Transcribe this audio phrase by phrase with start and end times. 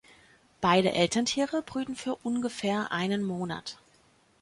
[0.61, 3.77] Beide Elterntiere brüten für ungefähr einen Monat.